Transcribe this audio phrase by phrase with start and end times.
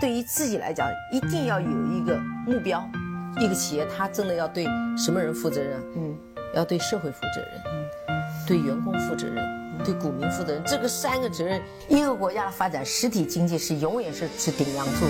[0.00, 2.82] 对于自己来讲，一定要有一个目标。
[3.38, 4.64] 一个企业，它真的要对
[4.96, 5.78] 什么人负责任？
[5.94, 6.16] 嗯，
[6.54, 7.84] 要对社会负责任，嗯，
[8.48, 9.36] 对员工负责任，
[9.84, 10.62] 对股民负责任。
[10.64, 11.60] 这个三个责任，
[11.90, 15.04] 一个国家的发展，实体经济是永远是是顶梁柱。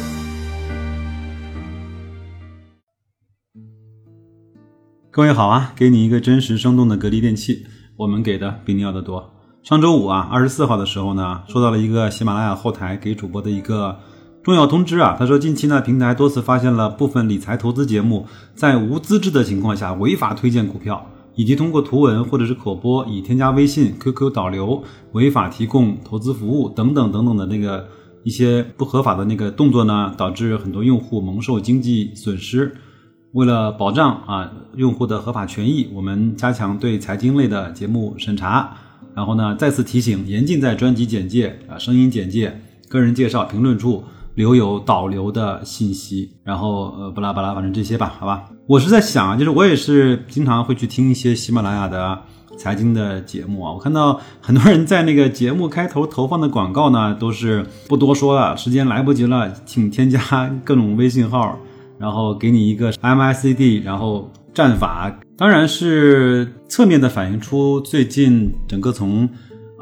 [5.12, 7.64] 各位好啊，给你一个真实生动的格力电器，
[7.96, 9.34] 我们给的比你要的多。
[9.62, 14.00] 上周五啊，二十四号的时候呢，收到了一个喜马拉雅后台给主播的一个。
[14.42, 15.16] 重要通知啊！
[15.18, 24.82] 他说，近期呢，平台多次发现了部分理财投资节目在无资质的情况下违法推荐股票，以及通过图文或者是口播以添加微信、QQ 导流
[25.12, 27.86] 违法提供投资服务等等等等的那个
[28.24, 32.74] 一些不合法的那个动作呢，导致很多用户蒙受经济损失。
[33.32, 38.74] 为了保障啊用户的合法权益，我们加强对财经类的节目审查。
[39.14, 44.02] 然后呢，再次提醒，严禁在专辑简介啊、声音简介、个人介绍、评论处。
[44.40, 48.46] 留有导流的信息，然后呃，巴拉巴拉，反正这些吧，好吧。
[48.66, 52.18] 我是在想啊，就是我也是经常会去听一些喜马拉雅的
[52.56, 53.70] 财经的节目啊。
[53.70, 60.18] 我看到很多人在那个节目开头投放的广告呢，都是不多说了，时间来不及了，请添加
[60.64, 61.58] 各种微信号，
[61.98, 69.28] 然后给你一个 MICD，然后战法，当然是侧面的反映出最近整个从。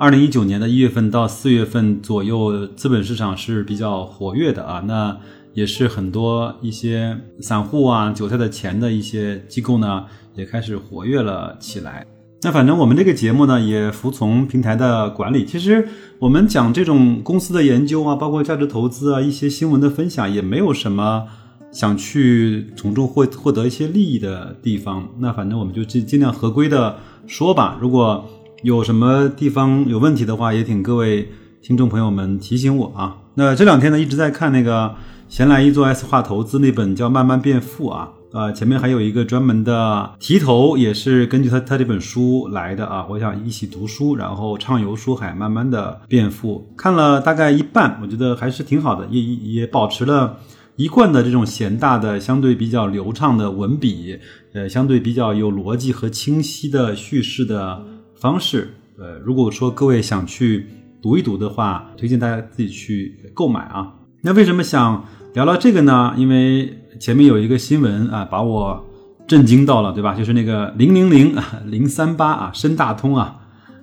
[0.00, 5.18] 二零一九年的一月份到四月份左右，资本市场是比较活跃的啊，那
[5.54, 10.04] 也是很多一些散户啊、韭菜的钱的一些机构呢，
[10.36, 12.06] 也开始活跃了起来。
[12.42, 15.44] 那反正我们这个节目呢，也服从平台的管理。
[15.44, 15.88] 其实
[16.20, 21.26] 我们讲这种公司的研究啊，包括价值投资啊，一些新闻的分享，也没有什么
[21.72, 25.08] 想去从中获获得一些利益的地方。
[25.18, 27.76] 那反正我们就尽尽量合规的说吧。
[27.80, 28.24] 如果
[28.62, 31.28] 有什么地方有问题的话，也请各位
[31.62, 33.16] 听众朋友们提醒我啊。
[33.34, 34.96] 那这两天呢，一直在看那个
[35.28, 43.06] 闲来一做 S 化投资那本叫《慢慢变富》啊，啊，前面还有一个专门的题头，也是根据他他这本书来的啊。
[43.08, 46.68] 我想一起读书，然后畅游书海，慢慢的变富。
[46.76, 50.36] 看了大概一半，我觉得还是挺好的，也也保持了
[50.74, 54.18] 一贯的这种闲大的、相对比较流畅的文笔，
[54.52, 57.84] 呃，相对比较有逻辑和清晰的叙事的。
[58.20, 60.66] 方式，呃，如果说各位想去
[61.00, 63.94] 读一读的话，推荐大家自己去购买啊。
[64.22, 66.14] 那为什么想聊聊这个呢？
[66.16, 68.84] 因为前面有一个新闻啊，把我
[69.28, 70.14] 震惊到了，对吧？
[70.14, 71.36] 就是那个零零零
[71.66, 73.38] 零三八啊，深大通啊，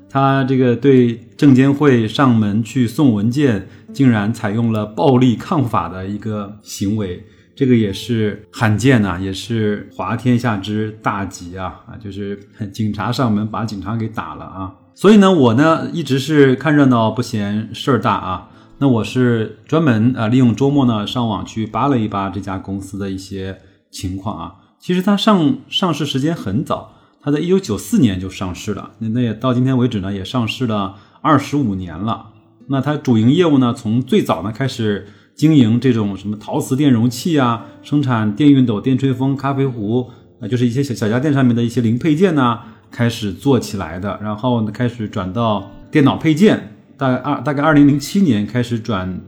[0.09, 7.25] 他这个对证监会上门去送文件，竟然采用了暴力抗法的一个行为。
[7.55, 11.95] 这个也是罕见呐，也是滑天下之大吉啊啊！
[11.95, 12.37] 就是
[12.73, 14.75] 警察上门把警察给打了啊！
[14.93, 18.49] 所以呢，我呢一直是看热闹不嫌事儿大啊。
[18.79, 23.57] 那我是专门啊利用周末呢上网去扒了一扒这家公司的一些
[23.89, 24.55] 情况啊。
[24.77, 26.91] 其实它上上市时间很早，
[27.21, 32.31] 它在一九九四年就上市了，那那也到今天为止呢也上市了二十五年了。
[32.67, 35.07] 那它主营业务呢从最早呢开始。
[35.35, 40.09] 经营这种什么陶瓷电容器啊，生产电熨斗、电吹风、咖啡壶
[40.39, 42.57] 啊，就是一些小小家电上面的一些零配件呢，
[42.89, 44.17] 开始做起来的。
[44.23, 49.21] 然后呢，开始转到电脑配件，大概二大概二零零七年开始转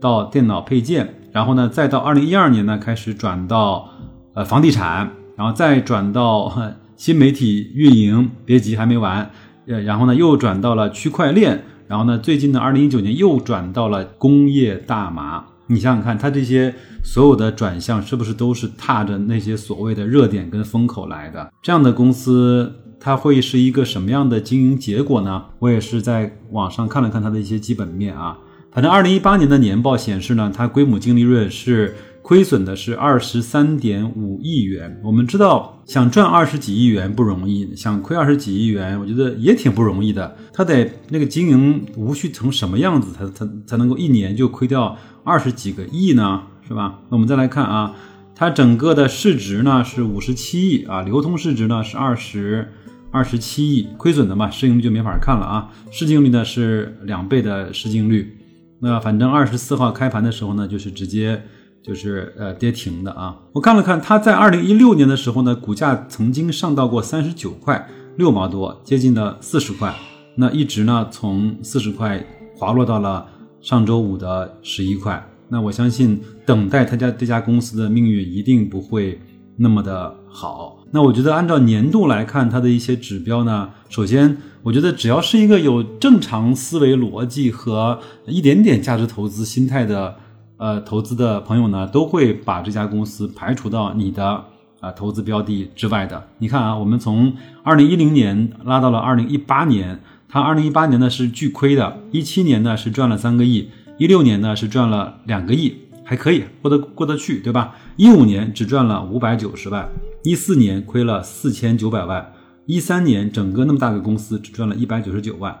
[0.00, 3.88] 到电脑配件，然后呢，再到二零一二年呢，开始转到
[4.34, 6.52] 呃房地产，然后再转到
[6.96, 8.30] 新媒体运营。
[8.44, 9.30] 别急，还没完。
[9.66, 15.44] 呃，然后呢，又转到了区块链，然后呢，最近呢，二零一九年又转到了工业大麻。
[15.72, 21.52] 你想想看，它这些所有的转向是不是都是踏着那些所谓的热点跟风口来的？
[21.62, 25.44] 这样的公司，它会是一个什么样的经营结果呢？
[25.58, 28.38] 我也是在网上看了看它的一些基本面啊，
[28.70, 31.94] 反正二零一八年的年报显示呢，它规模净利润是。
[32.22, 35.00] 亏损的是二十三点五亿元。
[35.02, 40.36] 我们知道，想赚二十几亿元不容易，想亏二十几亿元，我觉得也挺不容易的。
[40.52, 46.42] 它得那个经营无序成什么样子，才才才能够一年就亏掉二十几个亿呢？
[46.66, 47.00] 是吧？
[47.08, 47.94] 那我们再来看啊，
[48.34, 52.72] 它整个的市值呢是五十七亿啊，流通市值呢是二十
[53.10, 55.70] 二十七亿，亏损的嘛，市盈率就没法看了啊。
[55.90, 58.38] 市净率呢是两倍的市净率。
[58.80, 61.42] 那反正二十四号开盘的时候呢，就是直接。
[61.84, 69.92] 就是呃跌停的啊，我看了看，它在二零一六年的时候呢，股价曾经上到过三十九块六毛多，接近了四十块，
[70.36, 73.26] 那一直呢从四十块滑落到了
[73.62, 75.26] 上周五的十一块。
[75.48, 79.18] 那我相信，等待他家这家公司的命运一定不会
[79.56, 80.84] 那么的好。
[80.90, 90.16] 那我觉得按照年度来看，它的一些指标呢，首先我觉得只要是一个有正常思维逻辑和一点点价值投资心态的。
[90.58, 94.44] 呃投资的朋友呢，都会把这家公司排除到你的
[94.78, 96.22] 啊投资标的之外的。
[96.38, 97.32] 你看啊，我们从
[97.64, 100.00] 二零一零年拉到了二零一八年，
[100.32, 103.68] 它二零一八年呢是巨亏的，一七年呢是赚了三个亿，
[103.98, 107.76] 一六年呢是赚了两个亿，还可以过得过得去，对吧？
[107.96, 109.86] 一五年只赚了五百九十万，
[110.24, 112.32] 一四年亏了四千九百万，
[112.64, 115.54] 一三年整个那么大个公司只赚了一百九十九万。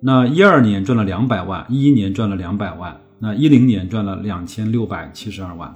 [0.00, 5.72] 那一二年赚了两百万，一一年赚了两百万，那一零年赚了两千六百七十二万。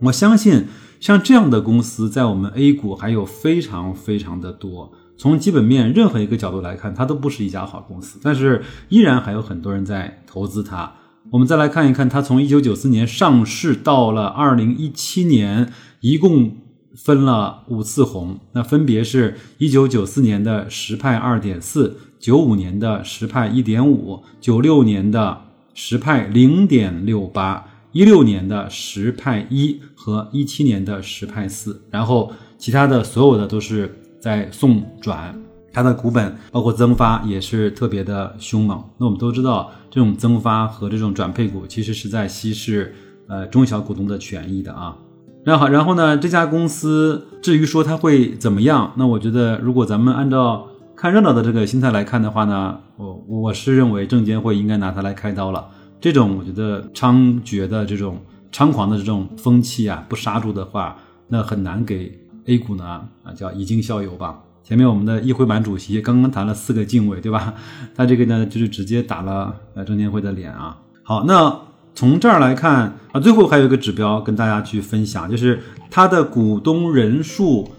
[0.00, 0.64] 我相信
[0.98, 4.90] 像这样的公司在我们 A 股还有非常非常的多。
[5.20, 10.94] 从基本面任何一个角度来看，它都不是一家好公司，但是依然还有很多人在投资它。
[11.30, 15.70] 我们再来看一看，它从一九九四年上市到了二零一七年，
[16.00, 16.56] 一共
[16.96, 21.98] 分了五次红，那分别是一九九四年的十派二点四。
[22.18, 25.42] 九五年的十派一点五，九六年的
[25.74, 35.34] 十派零点六八，一六年的十派一和一七年的十派四，然后其他的所有的都是在送转，
[35.72, 38.82] 它的股本包括增发也是特别的凶猛。
[38.98, 42.94] 那我们都知道，这种增发和这种转配股其实是在稀释
[43.28, 44.96] 呃中小股东的权益的啊。
[45.44, 55.66] 那好，然后呢，这家公司至于说它会怎么样，那我觉得如果咱们按照看热闹的这个心态来看的话呢，我我是认为证监会应该拿它来开刀了。
[55.98, 58.20] 这种我觉得猖獗的这种
[58.52, 62.19] 猖狂的这种风气啊，不刹住的话，那很难给
[62.50, 62.84] A 股呢
[63.22, 64.40] 啊叫以儆效尤吧。
[64.64, 67.54] 前面我们的议会版主席刚刚谈了四个敬畏，对吧？
[67.94, 70.78] 他这个呢就是直接打了呃证监会的脸啊。
[71.02, 71.60] 好，那
[71.94, 75.60] 从这儿来看啊，最后还有一个指标跟大家去分享，就是
[75.90, 77.70] 它的股东人数。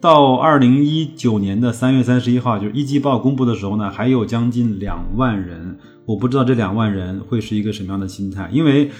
[0.00, 5.76] 到二零一九年的三月三十一号，就是一季报公布的时候呢，还有将近两万人。
[6.08, 8.90] 我不知道这两万人会是一个什么样的心态，因为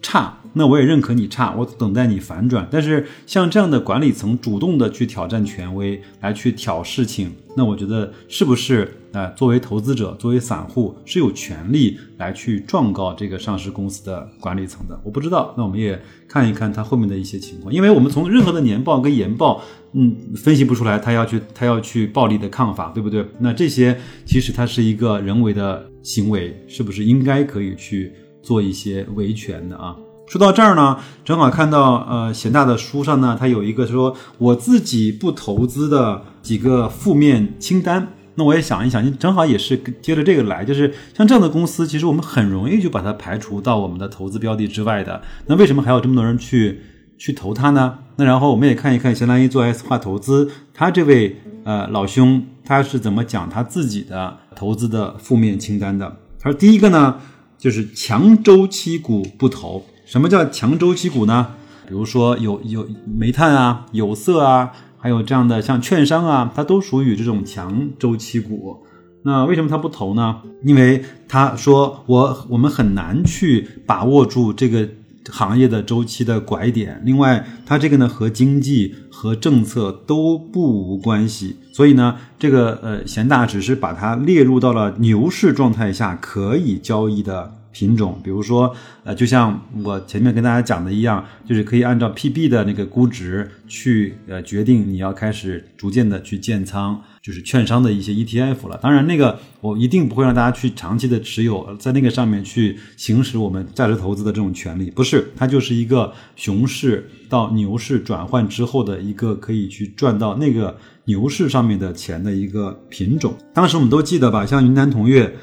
[0.00, 2.66] 差，那我也认可你差，我等待你反转。
[2.70, 8.96] 但是像这样的管理层主动的去挑战权威，来去挑事情，那我觉得是不是？
[9.12, 14.98] 啊，作为投资者，作为散户是有权利来去状告这个上市公司的管理层的。
[15.04, 19.62] 我不知道，那我们也看一看它后面的一些情况，因为我们从任何的年报跟研报，
[19.92, 23.24] 嗯，分析不出来他要去他要去暴力的抗法，对不对？
[23.38, 29.96] 那这些其实它是一个人为的行为，是不是应该可以去做一些维权的啊？
[30.28, 38.08] 说到这儿呢，正好看到呃贤大的书上呢，它有一个说我自己不投资的几个负面清单。
[38.36, 45.22] 那我也想一想，你正好也是接着这个来，就是像这样的公司，其实我们很容易就把它排除到我们的投资标的之外的。
[45.46, 46.80] 那为什么还有这么多人去
[47.16, 47.98] 去投它呢？
[48.16, 56.16] 那然后我们也看一看，相当于做 S 化投资，他这位呃老兄他是怎么讲他自己的投资的负面清单的？
[56.38, 57.20] 他说第一个呢，
[57.58, 59.84] 就是强周期股不投。
[60.04, 61.48] 什么叫强周期股呢？
[61.86, 64.70] 比如说有有煤炭啊、有色啊。
[64.96, 68.78] 还有这样的像券商啊，它都属于这种强周期股。
[69.22, 70.40] 那为什么他不投呢？
[70.64, 74.88] 因为他说我我们很难去把握住这个
[75.30, 77.00] 行业的周期的拐点。
[77.04, 81.56] 另外，它这个呢和经济和政策都不无关系。
[81.72, 87.54] 所以呢，这个呃贤大只是把它列入到了牛市状态下可以交易的。
[87.74, 88.72] 品种，比如说，
[89.02, 98.78] 呃，就像我前面跟大家讲的一样，就是可以按照 PB 的那个估值去，呃，决定你要开始逐渐的去建仓，就是券商的一些 ETF 了。
[98.82, 110.76] 当然，那个我一定不会让大家去长期的持有，在那个上面去行使我们价值投资的这种权利，不是，它就是一个熊市到牛市转换之后的一个可以去赚到那个
[111.06, 113.34] 牛市上面的钱的一个品种。
[113.54, 115.34] 当时我们都记得吧，像云南同悦。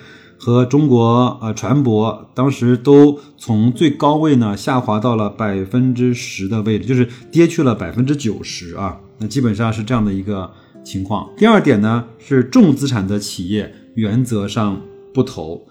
[0.44, 8.98] 和中国呃船舶当时都从最高位呢下滑到了百分之十的位置，就是跌去了百分之九十啊。
[9.20, 10.52] 那基本上是这样的一个
[10.84, 11.30] 情况。
[11.38, 14.82] 第二点呢是重资产的企业原则上
[15.14, 15.66] 不投。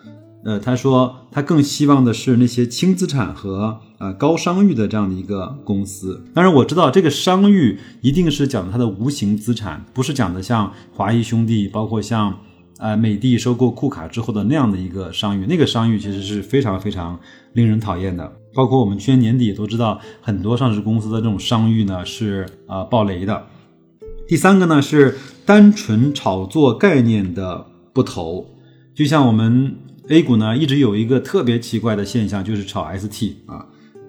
[0.45, 6.25] 呃，他说他更希望的是那些轻资产和呃高商誉的这样的一个公司。
[6.35, 12.35] 当然我知道这个商誉一定是讲它的无形资产，不是讲的像华谊兄弟，包括像。
[12.83, 17.21] 呃，美的收购库卡之后的那样的一个商誉，那个商誉其实是非常非常
[17.53, 18.33] 令人讨厌的。
[18.55, 23.47] 包括我们去年年底都知道，很多上市公司的这种商誉呢是呃爆雷的。
[24.31, 28.47] 第三个呢是单纯炒作概念的不投，
[28.95, 29.75] 就像我们
[30.09, 33.67] A 股呢一直有一个特别奇怪的现象，就是炒 ST 啊。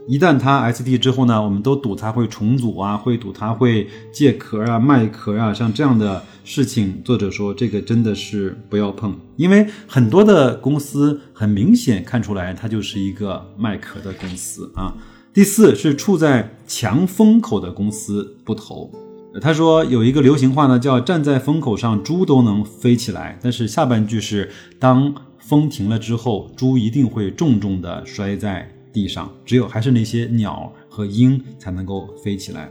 [0.07, 14.93] 一旦它 ST 之后呢，我们都赌它会重组啊，会赌它会借壳啊、卖壳啊，像这样的事情，作者说这个真的是不要碰，因为很多的公司很明显看出来它就是一个卖壳的公司啊。
[15.33, 18.91] 第四是处在强风口的公司不投。
[19.39, 32.69] 他说有一个流行话呢，叫站在风口上猪都能飞起来，但是下半句是当风停了之后，猪一定会重重的摔在地上，只有还是那些鸟和鹰才能够飞起来。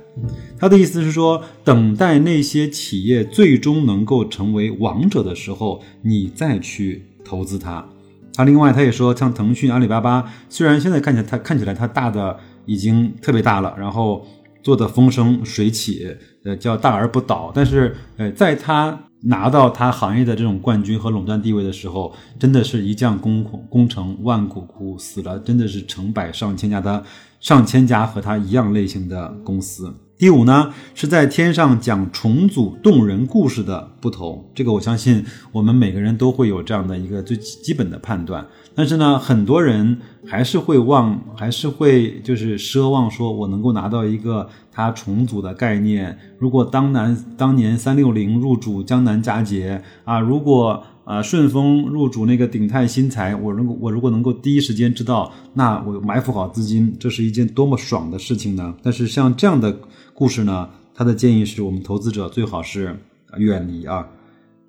[0.59, 7.89] 他的意思是说，等待那些企业最终能够成为王者的时候，你再去投资它。
[8.35, 12.39] 他另外他也说，像腾讯、阿里巴巴，虽然现在看起来它看起来它大的。
[12.67, 14.25] 已经特别大了，然后
[14.63, 16.07] 做的风生水起，
[16.45, 17.53] 呃，叫大而不倒。
[17.55, 27.05] 但是，呃，在他拿到他行业的这种冠军和垄断地位的时候，真的是一将功功成万骨枯，死了真的是成百上千家的
[27.39, 29.95] 上千家和他一样类型的公司。
[30.21, 38.47] 第五呢，是在天上讲重组动人故事的不同，这个我相信我们每个人都会有这样的一个最基本的判断。
[38.75, 39.97] 但是呢，很多人
[40.27, 46.19] 还是会忘，还是会就是奢望说，我能够拿到一个它重组的概念。
[46.39, 58.75] 如果当南当年三六零入主江南嘉捷啊，如果啊顺丰入主那个鼎泰新材，我如果我如果能够第一时间知道，那我埋伏好资金，这是一件多么爽的事情呢？
[58.83, 59.81] 但是像这样的。
[60.13, 60.69] 故事呢？
[60.95, 62.95] 他的建议是我们投资者最好是
[63.39, 64.07] 远离啊。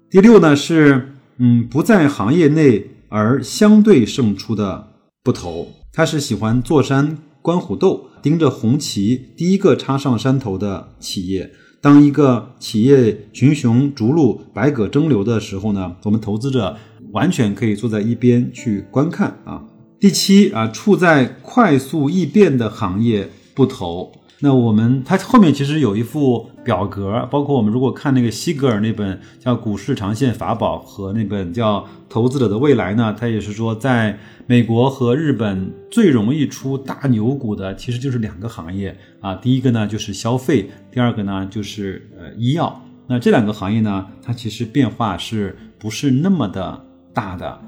[0.10, 4.88] 第六呢是嗯不在行业内而相对胜出的
[5.22, 5.68] 不投。
[5.92, 11.52] 他是喜欢坐山观虎斗，盯着红旗第一个插上山头的企业。
[11.82, 16.78] 当一个企业群雄逐鹿、百舸争流的时候呢，我们投资者
[17.12, 19.64] 完全可以坐在一边去观看啊。
[20.00, 24.12] 第七啊，处在快速易变的行业不投。
[24.44, 31.80] 那我们它后面其实有一副表格，包括我们如果看那个西格尔那本叫《股市长线法宝》和那本叫
[32.10, 34.18] 《投资者的未来》呢，它也是说，在
[34.48, 42.82] 美国和日本最容易出大牛股的其实就是两个行业啊，第一个呢就是消费，第二个呢就是呃医药。
[43.06, 46.84] 那这两个行业呢，它其实变化是不是那么的
[47.14, 47.62] 大的？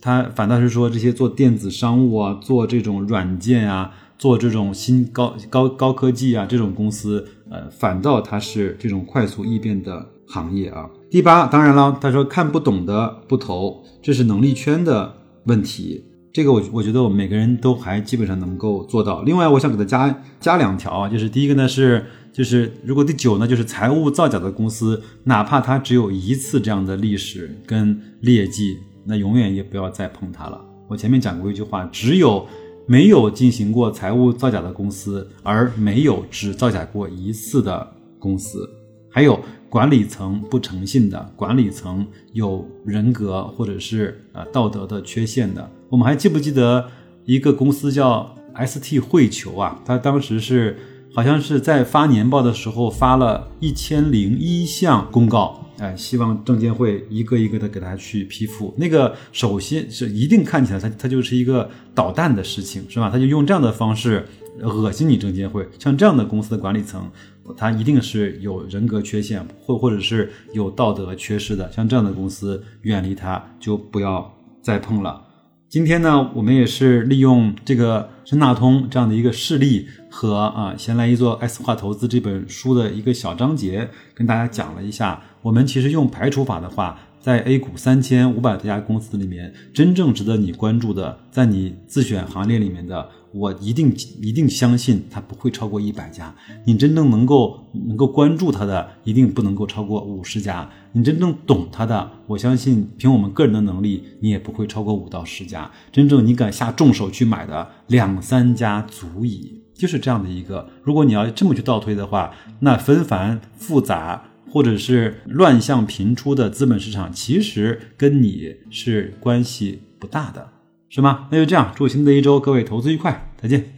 [0.00, 3.92] 它反倒是说这些做电子商务啊，做这种软件啊。
[4.18, 10.90] 做这种新高高高科技啊，这种公司，呃，反倒它是这种快速异变的行业啊。
[11.08, 16.04] 第八，当然了，他说看不懂的不投，这是能力圈的问题。
[16.32, 19.22] 这个我我觉得我们每个人都还基本上能够做到。
[19.22, 30.60] 另外，我想给他加加两条啊，就是第一个呢是，就是如果第九呢就是财务造假的公司，哪怕它只有一次这样的历史跟劣迹，那永远也不要再碰它了。
[30.88, 32.44] 我前面讲过一句话，只有。
[32.90, 37.86] 没有进行过财务造假的公司，而没有只造假过一次的
[38.18, 38.66] 公司，
[39.10, 45.70] 还有管理层不诚信的，管理层有人格或者是呃道德的缺陷的。
[45.90, 46.88] 我们还记不记得
[47.26, 49.78] 一个公司叫 ST 汇球啊？
[49.84, 50.78] 他当时是
[51.14, 55.62] 好像是在发年报的时候发了一千零一项公告。
[55.78, 58.74] 哎，希望证监会一个一个的给他去批复。
[58.76, 63.08] 那个首先是一定看起来，他他就是一个捣蛋的事情，是吧？
[63.08, 64.26] 他就用这样的方式
[64.60, 65.66] 恶心你证监会。
[65.78, 67.08] 像这样的公司的管理层，
[67.56, 71.70] 他一定是有人格缺陷，或或者是有道德缺失的。
[71.70, 75.27] 像这样的公司，远离他，就不要再碰了。
[75.70, 85.22] 今天呢，我们也是利用这个深大通这样的一个事例和啊先来一做 S 化投资这本书的一个小章节，跟大家讲了一下。
[85.42, 96.34] 我们其实用排除法的话，在 A 股三千五百多家公司里面，真正值得你关注的，在你自选行列里面的，我一定一定相信它不会超过一百家。
[96.64, 100.68] 你真正能够能够关注它的，一定不能够超过五十家。
[100.92, 105.70] 你真正懂它的，我相信凭我们个人的能力，你也不会超过五到十家。
[105.92, 109.62] 真正你敢下重手去买的，两三家足矣。
[109.74, 110.68] 就是这样的一个。
[110.82, 114.24] 如果你要这么去倒推的话，那纷繁复杂。
[114.50, 120.48] 或者是乱象频出的资本市场，其实跟你是关系不大的，
[120.90, 121.28] 是吗？
[121.30, 123.77] 那就这样，祝新的一周各位投资愉快，再见。